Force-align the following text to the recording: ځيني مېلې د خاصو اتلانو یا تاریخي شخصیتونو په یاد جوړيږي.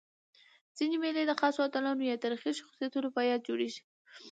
ځيني 0.77 0.97
مېلې 1.03 1.23
د 1.27 1.31
خاصو 1.39 1.59
اتلانو 1.67 2.03
یا 2.11 2.15
تاریخي 2.23 2.51
شخصیتونو 2.59 3.07
په 3.15 3.21
یاد 3.29 3.41
جوړيږي. 3.47 3.83